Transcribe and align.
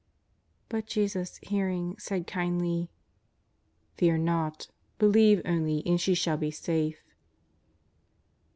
But 0.67 0.87
Jesus 0.87 1.37
hearing 1.43 1.95
said 1.99 2.25
kindly;" 2.25 2.89
Fear 3.97 4.17
not, 4.17 4.67
believe 4.97 5.43
only 5.45 5.85
and 5.85 6.01
she 6.01 6.15
shall 6.15 6.37
be 6.37 6.49
safe." 6.49 7.03